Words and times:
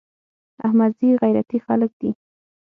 احمدزي 0.65 1.09
غيرتي 1.21 1.57
خلک 1.65 1.91
دي. 2.01 2.11